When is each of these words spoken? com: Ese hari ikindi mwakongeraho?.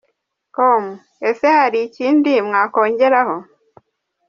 com: 0.55 0.83
Ese 1.29 1.47
hari 1.57 1.77
ikindi 1.87 2.31
mwakongeraho?. 2.47 3.35